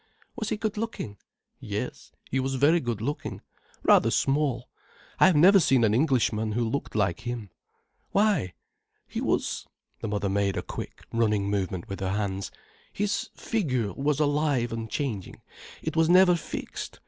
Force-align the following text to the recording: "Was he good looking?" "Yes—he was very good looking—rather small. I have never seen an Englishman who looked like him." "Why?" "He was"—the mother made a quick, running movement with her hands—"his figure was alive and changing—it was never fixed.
"Was 0.35 0.49
he 0.49 0.57
good 0.57 0.77
looking?" 0.77 1.17
"Yes—he 1.59 2.39
was 2.39 2.55
very 2.55 2.79
good 2.79 3.01
looking—rather 3.01 4.09
small. 4.09 4.67
I 5.19 5.27
have 5.27 5.35
never 5.35 5.59
seen 5.59 5.83
an 5.83 5.93
Englishman 5.93 6.53
who 6.53 6.67
looked 6.67 6.95
like 6.95 7.19
him." 7.19 7.51
"Why?" 8.09 8.55
"He 9.07 9.21
was"—the 9.21 10.07
mother 10.07 10.27
made 10.27 10.57
a 10.57 10.63
quick, 10.63 11.03
running 11.13 11.51
movement 11.51 11.87
with 11.87 11.99
her 11.99 12.09
hands—"his 12.13 13.29
figure 13.37 13.93
was 13.93 14.19
alive 14.19 14.73
and 14.73 14.89
changing—it 14.89 15.95
was 15.95 16.09
never 16.09 16.35
fixed. 16.35 16.99